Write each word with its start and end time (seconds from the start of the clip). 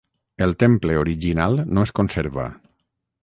El 0.45 0.55
temple 0.63 0.95
original 1.01 1.59
no 1.79 1.85
es 1.89 1.93
conserva. 1.99 2.47